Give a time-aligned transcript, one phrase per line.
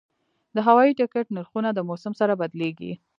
[0.55, 2.93] د هوایي ټکټ نرخونه د موسم سره بدلېږي.